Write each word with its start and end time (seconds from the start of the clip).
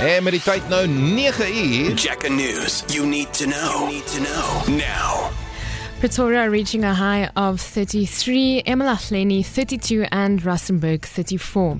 En 0.00 0.22
met 0.22 0.32
die 0.32 0.42
tyd 0.42 0.68
nou 0.68 0.86
9 0.88 1.46
uur. 1.64 1.94
Jacka 1.94 2.28
News. 2.28 2.84
You 2.86 3.06
need 3.06 3.32
to 3.34 3.44
know. 3.44 3.74
You 3.74 3.86
need 3.90 4.06
to 4.06 4.20
know. 4.22 4.76
Now. 4.76 5.30
Pretoria 5.98 6.48
reaching 6.48 6.84
a 6.84 6.94
high 6.94 7.28
of 7.34 7.60
33, 7.60 8.62
Emalaheni 8.62 9.44
32 9.44 10.08
and 10.10 10.44
Rustenburg 10.44 11.06
34. 11.06 11.76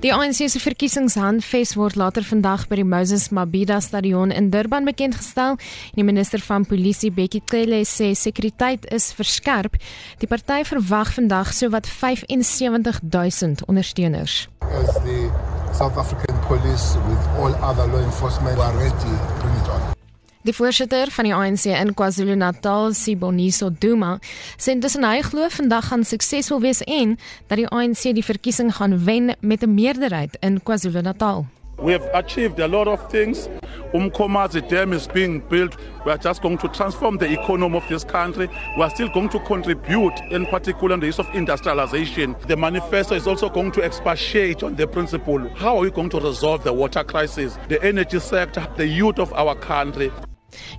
Die 0.00 0.14
ANC 0.14 0.48
se 0.48 0.60
verkiesingshandves 0.60 1.74
word 1.74 1.96
later 1.96 2.22
vandag 2.22 2.68
by 2.68 2.78
die 2.78 2.86
Moses 2.86 3.28
Mabhida 3.34 3.80
Stadion 3.80 4.30
in 4.30 4.50
Durban 4.50 4.84
bekendgestel. 4.86 5.58
Die 5.98 6.04
minister 6.04 6.38
van 6.38 6.66
Polisie 6.66 7.10
Bekkie 7.10 7.42
Cele 7.44 7.82
sê 7.82 8.12
sekuriteit 8.14 8.86
is 8.94 9.10
verskerp. 9.12 9.74
Die 10.22 10.30
party 10.30 10.62
verwag 10.70 11.10
vandag 11.18 11.50
sowat 11.50 11.86
75000 11.90 13.66
ondersteuners. 13.66 14.46
as 14.76 14.94
the 15.04 15.30
South 15.72 15.96
African 15.96 16.25
police 16.48 16.96
with 17.08 17.22
all 17.38 17.54
other 17.62 17.86
law 17.86 18.02
enforcement 18.02 18.58
are 18.58 18.74
ready 18.76 18.90
to 18.90 19.10
bring 19.40 19.54
it 19.60 19.68
on. 19.68 19.96
Die 20.46 20.54
voorsitter 20.54 21.10
van 21.10 21.26
die 21.26 21.34
ANC 21.34 21.64
in 21.74 21.90
KwaZulu-Natal, 21.98 22.92
Siboniso 22.94 23.70
Duma, 23.70 24.12
sê 24.54 24.76
intussen 24.76 25.02
hy 25.02 25.18
glo 25.26 25.48
vandag 25.50 25.88
gaan 25.90 26.06
suksesvol 26.06 26.62
wees 26.62 26.84
en 26.86 27.16
dat 27.50 27.58
die 27.58 27.66
ANC 27.66 28.04
die 28.14 28.22
verkiesing 28.22 28.70
gaan 28.78 28.94
wen 29.08 29.34
met 29.40 29.66
'n 29.66 29.74
meerderheid 29.74 30.38
in 30.40 30.62
KwaZulu-Natal. 30.62 31.46
We 31.82 31.92
have 31.92 32.08
achieved 32.14 32.60
a 32.60 32.68
lot 32.68 32.86
of 32.86 33.00
things. 33.10 33.48
Umkomazi 33.92 34.68
Dam 34.68 34.92
is 34.92 35.06
being 35.06 35.40
built. 35.40 35.76
We 36.04 36.12
are 36.12 36.18
just 36.18 36.42
going 36.42 36.58
to 36.58 36.68
transform 36.68 37.18
the 37.18 37.30
economy 37.32 37.76
of 37.76 37.88
this 37.88 38.04
country. 38.04 38.48
We 38.76 38.82
are 38.82 38.90
still 38.90 39.08
going 39.08 39.28
to 39.30 39.40
contribute, 39.40 40.18
in 40.30 40.46
particular, 40.46 40.94
in 40.94 41.00
the 41.00 41.06
use 41.06 41.18
of 41.18 41.28
industrialization. 41.34 42.36
The 42.46 42.56
manifesto 42.56 43.14
is 43.14 43.26
also 43.26 43.48
going 43.48 43.72
to 43.72 43.82
expatiate 43.82 44.62
on 44.62 44.76
the 44.76 44.86
principle 44.86 45.48
how 45.56 45.76
are 45.76 45.82
we 45.82 45.90
going 45.90 46.10
to 46.10 46.20
resolve 46.20 46.64
the 46.64 46.72
water 46.72 47.04
crisis, 47.04 47.58
the 47.68 47.82
energy 47.82 48.18
sector, 48.20 48.66
the 48.76 48.86
youth 48.86 49.18
of 49.18 49.32
our 49.32 49.54
country. 49.54 50.10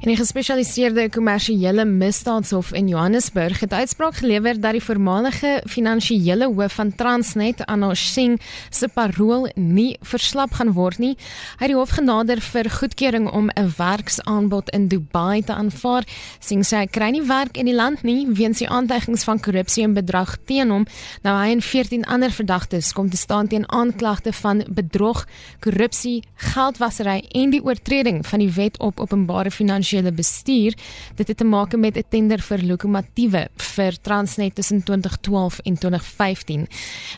En 0.01 0.11
die 0.11 0.17
gespesialiseerde 0.17 1.09
kommersiële 1.09 1.85
misdaadhof 1.85 2.71
in 2.71 2.87
Johannesburg 2.87 3.59
het 3.59 3.73
uitspraak 3.73 4.15
gelewer 4.21 4.59
dat 4.61 4.77
die 4.77 4.83
voormalige 4.83 5.61
finansiële 5.65 6.45
hoof 6.45 6.73
van 6.73 6.95
Transnet, 6.95 7.65
Anosh 7.65 8.05
Singh, 8.13 8.41
se 8.69 8.87
parol 8.87 9.49
nie 9.55 9.97
verslap 10.01 10.53
gaan 10.59 10.71
word 10.77 11.01
nie. 11.01 11.15
Hy 11.57 11.65
het 11.65 11.73
die 11.73 11.77
hof 11.77 11.95
genader 11.97 12.41
vir 12.41 12.69
goedkeuring 12.69 13.29
om 13.31 13.49
'n 13.49 13.73
werksaanbod 13.77 14.69
in 14.69 14.87
Dubai 14.87 15.41
te 15.43 15.53
aanvaar. 15.53 16.03
Singh 16.39 16.63
sê 16.63 16.77
hy 16.77 16.87
kry 16.87 17.09
nie 17.09 17.25
werk 17.25 17.57
in 17.57 17.65
die 17.65 17.75
land 17.75 18.03
nie 18.03 18.27
weens 18.29 18.57
die 18.57 18.69
aantuigings 18.69 19.23
van 19.23 19.39
korrupsie 19.39 19.83
en 19.83 19.93
bedrag 19.93 20.37
teen 20.45 20.69
hom. 20.69 20.85
Nou 21.23 21.35
hy 21.41 21.51
en 21.51 21.61
14 21.61 22.05
ander 22.05 22.31
verdagtes 22.31 22.93
kom 22.93 23.09
te 23.09 23.17
staan 23.17 23.47
teen 23.47 23.71
aanklagte 23.71 24.33
van 24.33 24.63
bedrog, 24.69 25.25
korrupsie, 25.59 26.23
geldwasery 26.35 27.25
en 27.31 27.49
die 27.49 27.63
oortreding 27.63 28.25
van 28.25 28.39
die 28.39 28.51
wet 28.51 28.79
op 28.79 28.99
openbare 28.99 29.51
finansiële 29.57 30.11
bestuur. 30.11 30.77
Dit 31.15 31.27
het 31.27 31.37
te 31.37 31.47
maak 31.47 31.75
met 31.77 31.97
'n 31.97 32.05
tender 32.09 32.39
vir 32.39 32.63
lokomotiewe 32.63 33.47
vir 33.55 33.97
Transnet 34.01 34.55
tussen 34.55 34.83
2012 34.83 35.59
en 35.59 35.77
2015. 35.77 36.67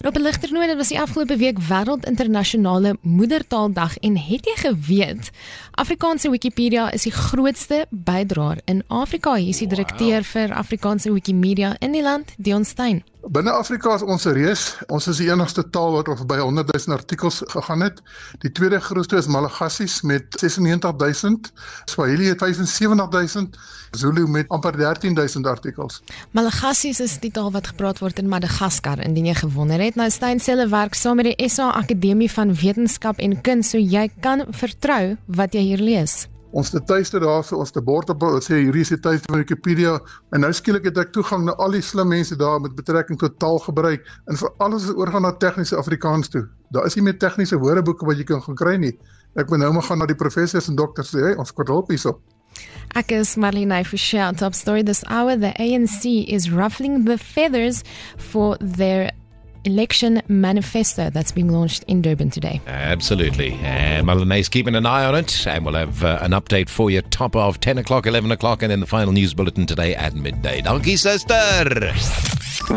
En 0.01 0.07
op 0.07 0.15
'n 0.15 0.21
ligter 0.21 0.51
noot, 0.51 0.67
dit 0.67 0.77
was 0.77 0.87
die 0.87 1.01
afgelope 1.01 1.37
week 1.37 1.59
wêreld 1.59 2.05
internasionale 2.05 2.97
moedertaaldag 3.01 3.97
en 3.97 4.17
het 4.17 4.45
jy 4.45 4.55
geweet 4.55 5.31
Afrikaanse 5.71 6.29
Wikipedia 6.29 6.89
is 6.91 7.05
die 7.07 7.11
grootste 7.11 7.85
bydraer 7.89 8.59
in 8.65 8.83
Afrika. 8.87 9.35
Hier 9.35 9.53
is 9.53 9.61
die 9.63 9.67
direkteur 9.71 10.23
vir 10.27 10.51
Afrikaanse 10.53 11.13
Wikimedia 11.13 11.75
in 11.79 11.95
die 11.95 12.03
land, 12.03 12.33
Dion 12.37 12.65
Stein. 12.65 13.03
Binne 13.27 13.51
Afrika 13.51 13.93
is 13.95 14.01
ons 14.01 14.25
'n 14.25 14.31
reus. 14.31 14.77
Ons 14.87 15.07
is 15.07 15.17
die 15.17 15.27
enigste 15.31 15.69
taal 15.69 15.91
wat 15.91 16.07
oor 16.07 16.25
by 16.25 16.37
100 16.39 16.71
000 16.71 16.95
artikels 16.95 17.41
gegaan 17.45 17.81
het. 17.81 17.99
Die 18.39 18.51
tweede 18.51 18.79
grootste 18.79 19.17
is 19.17 19.27
Malagasy 19.27 19.87
met 20.03 20.23
96 20.39 21.21
000, 21.21 21.39
Swahili 21.85 22.25
het 22.25 22.39
75 22.39 23.33
000, 23.33 23.49
Zulu 23.91 24.27
met 24.27 24.47
amper 24.47 24.77
13 24.77 25.13
000 25.13 25.49
artikels. 25.49 26.01
Malagasy 26.31 26.87
is 26.87 27.19
die 27.19 27.31
taal 27.31 27.51
wat 27.51 27.67
gepraat 27.67 27.99
word 27.99 28.19
in 28.19 28.27
Madagaskar, 28.27 29.03
indien 29.03 29.25
jy 29.25 29.35
gewonder 29.35 29.81
het. 29.81 29.95
Nou 29.95 30.09
Stein 30.09 30.39
se 30.39 30.67
werk 30.69 30.93
saam 30.93 31.15
met 31.15 31.25
die 31.25 31.49
SA 31.49 31.71
Akademie 31.71 32.31
van 32.31 32.55
Wetenskap 32.55 33.17
en 33.17 33.41
Kuns, 33.41 33.69
so 33.69 33.77
jy 33.77 34.09
kan 34.21 34.45
vertrou 34.49 35.17
wat 35.25 35.53
jy 35.53 35.61
hier 35.61 35.83
lees. 35.83 36.27
Ons 36.51 36.71
het 36.73 36.87
tuiste 36.89 37.19
daar 37.21 37.43
so 37.45 37.59
ons 37.61 37.71
te 37.71 37.81
bord 37.81 38.09
op 38.09 38.23
sê 38.41 38.57
hierdie 38.57 38.81
is 38.81 38.89
die 38.89 38.97
tuiste 38.97 39.29
van 39.29 39.43
Wikipedia 39.43 39.99
en 40.33 40.41
nou 40.41 40.49
skielik 40.53 40.87
het 40.89 40.97
ek 40.97 41.11
toegang 41.13 41.43
na 41.45 41.53
al 41.61 41.77
die 41.77 41.83
slim 41.85 42.09
mense 42.09 42.33
daar 42.41 42.57
met 42.63 42.73
betrekking 42.73 43.19
tot 43.21 43.37
taalgebruik 43.37 44.07
en 44.25 44.39
vir 44.41 44.49
alles 44.65 44.87
wat 44.89 44.97
oorgaan 44.97 45.27
na 45.27 45.31
tegniese 45.37 45.77
Afrikaans 45.77 46.33
toe. 46.33 46.47
Daar 46.73 46.89
is 46.89 46.97
nie 46.97 47.05
meer 47.05 47.19
tegniese 47.21 47.59
woordeboeke 47.61 48.05
wat 48.09 48.17
jy 48.17 48.25
kan 48.31 48.41
gaan 48.41 48.57
kry 48.57 48.75
nie. 48.81 48.95
Ek 49.37 49.53
moet 49.53 49.61
nou 49.61 49.71
maar 49.77 49.85
gaan 49.85 50.01
na 50.01 50.09
die 50.09 50.17
professors 50.17 50.71
en 50.71 50.75
dokters 50.79 51.13
sê, 51.13 51.21
hey, 51.21 51.37
ons 51.37 51.53
kort 51.53 51.69
hulp 51.69 51.93
hierso. 51.93 52.17
Ek 52.97 53.13
is 53.13 53.35
Marlene 53.37 53.83
Fischer. 53.85 54.33
Top 54.33 54.55
story 54.57 54.81
this 54.81 55.03
hour: 55.05 55.37
the 55.37 55.53
ANC 55.61 56.25
is 56.25 56.49
ruffling 56.49 57.05
the 57.05 57.17
feathers 57.17 57.83
for 58.17 58.57
their 58.57 59.11
election 59.65 60.21
manifesto 60.27 61.09
that's 61.09 61.31
being 61.31 61.49
launched 61.49 61.83
in 61.83 62.01
Durban 62.01 62.29
today. 62.29 62.61
Absolutely. 62.67 63.53
And 63.61 64.05
Melanie's 64.05 64.49
keeping 64.49 64.75
an 64.75 64.85
eye 64.85 65.05
on 65.05 65.15
it. 65.15 65.45
And 65.47 65.65
we'll 65.65 65.75
have 65.75 66.03
uh, 66.03 66.19
an 66.21 66.31
update 66.31 66.69
for 66.69 66.89
you 66.89 67.01
top 67.01 67.35
of 67.35 67.59
10 67.59 67.77
o'clock, 67.77 68.05
11 68.05 68.31
o'clock, 68.31 68.61
and 68.63 68.71
then 68.71 68.79
the 68.79 68.87
final 68.87 69.13
news 69.13 69.33
bulletin 69.33 69.65
today 69.65 69.95
at 69.95 70.13
midday. 70.15 70.61
Donkey 70.61 70.95
sister. 70.95 71.93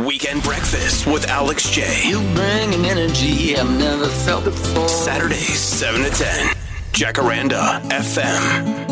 Weekend 0.07 0.43
breakfast 0.43 1.07
with 1.07 1.29
Alex 1.29 1.71
J. 1.71 2.09
You 2.09 2.19
bring 2.35 2.75
an 2.75 2.85
energy 2.85 3.57
I've 3.57 3.71
never 3.79 4.07
felt 4.07 4.45
before. 4.45 4.89
Saturdays, 4.89 5.59
7 5.59 6.03
to 6.03 6.11
10. 6.11 6.47
Jacaranda 6.93 7.81
FM. 7.91 8.92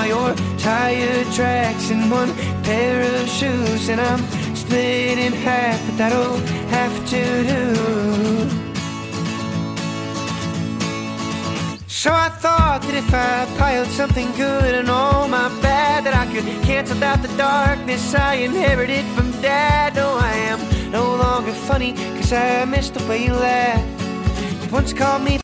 Now 0.00 0.06
your 0.06 0.34
tire 0.56 1.24
tracks 1.24 1.90
in 1.90 2.08
one 2.08 2.32
pair 2.62 3.02
of 3.02 3.28
shoes, 3.28 3.90
and 3.90 4.00
I'm 4.00 4.22
split 4.56 5.18
in 5.18 5.34
half, 5.34 5.78
but 5.84 5.98
that'll 5.98 6.38
have 6.76 6.94
to 7.10 7.22
do. 7.52 7.64
So 11.86 12.10
I 12.10 12.30
thought 12.30 12.80
that 12.80 12.94
if 12.94 13.12
I 13.12 13.44
piled 13.58 13.88
something 13.88 14.32
good 14.38 14.74
and 14.74 14.88
all 14.88 15.28
my 15.28 15.48
bad, 15.60 16.04
that 16.04 16.14
I 16.14 16.24
could 16.32 16.46
cancel 16.64 17.04
out 17.04 17.20
the 17.20 17.36
darkness 17.36 18.14
I 18.14 18.36
inherited 18.36 19.04
from 19.14 19.30
dad. 19.42 19.96
No, 19.96 20.16
I 20.18 20.32
am 20.50 20.90
no 20.90 21.14
longer 21.16 21.52
funny, 21.52 21.92
cause 22.16 22.32
I 22.32 22.64
missed 22.64 22.94
the 22.94 23.04
way 23.06 23.22
you 23.26 23.34
laughed. 23.34 24.64
You 24.64 24.70
once 24.72 24.94
called 24.94 25.24
me 25.24 25.36